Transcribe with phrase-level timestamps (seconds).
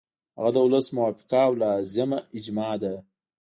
[0.37, 2.93] هغه د ولس موافقه او لازمه اجماع ده.